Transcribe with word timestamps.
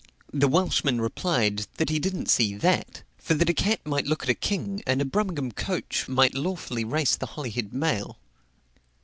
The 0.33 0.47
Welshman 0.47 0.99
replied, 0.99 1.67
that 1.77 1.91
he 1.91 1.99
didn't 1.99 2.25
see 2.25 2.55
that; 2.55 3.03
for 3.19 3.35
that 3.35 3.51
a 3.51 3.53
cat 3.53 3.85
might 3.85 4.07
look 4.07 4.23
at 4.23 4.29
a 4.29 4.33
king, 4.33 4.81
and 4.87 4.99
a 4.99 5.05
Brummagem 5.05 5.51
coach 5.51 6.07
might 6.07 6.33
lawfully 6.33 6.83
race 6.83 7.15
the 7.15 7.27
Holyhead 7.37 7.71
mail. 7.71 8.17